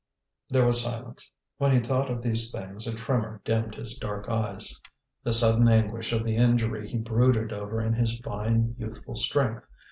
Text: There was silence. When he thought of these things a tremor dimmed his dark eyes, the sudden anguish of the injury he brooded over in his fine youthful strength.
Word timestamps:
There 0.49 0.65
was 0.65 0.81
silence. 0.81 1.29
When 1.59 1.71
he 1.73 1.77
thought 1.79 2.09
of 2.09 2.23
these 2.23 2.51
things 2.51 2.87
a 2.87 2.95
tremor 2.95 3.39
dimmed 3.45 3.75
his 3.75 3.99
dark 3.99 4.27
eyes, 4.29 4.81
the 5.23 5.31
sudden 5.31 5.67
anguish 5.67 6.11
of 6.11 6.23
the 6.25 6.37
injury 6.37 6.89
he 6.89 6.97
brooded 6.97 7.53
over 7.53 7.79
in 7.79 7.93
his 7.93 8.17
fine 8.19 8.73
youthful 8.79 9.13
strength. 9.13 9.63